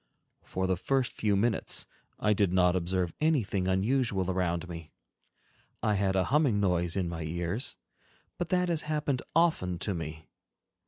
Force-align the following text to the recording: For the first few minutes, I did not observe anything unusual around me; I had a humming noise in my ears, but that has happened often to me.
For 0.41 0.65
the 0.65 0.77
first 0.77 1.13
few 1.13 1.35
minutes, 1.35 1.85
I 2.19 2.33
did 2.33 2.51
not 2.51 2.75
observe 2.75 3.13
anything 3.21 3.67
unusual 3.67 4.31
around 4.31 4.67
me; 4.67 4.93
I 5.83 5.93
had 5.93 6.15
a 6.15 6.23
humming 6.33 6.59
noise 6.59 6.95
in 6.95 7.07
my 7.07 7.21
ears, 7.21 7.75
but 8.39 8.49
that 8.49 8.67
has 8.67 8.81
happened 8.89 9.21
often 9.35 9.77
to 9.77 9.93
me. 9.93 10.27